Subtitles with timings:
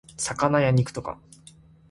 [0.17, 1.19] 魚や肉とか